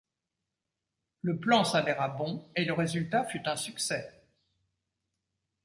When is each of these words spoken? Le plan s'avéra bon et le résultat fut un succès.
Le 1.21 1.37
plan 1.39 1.63
s'avéra 1.63 2.07
bon 2.09 2.49
et 2.55 2.65
le 2.65 2.73
résultat 2.73 3.23
fut 3.25 3.47
un 3.47 3.55
succès. 3.55 4.25